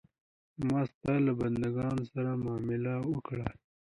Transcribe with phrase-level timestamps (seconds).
[0.67, 3.47] ما ستا له بندګانو سره معامله وکړه.